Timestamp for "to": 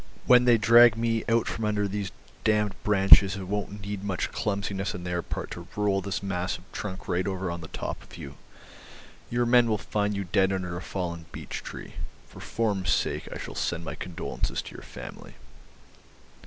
5.51-5.67, 14.63-14.73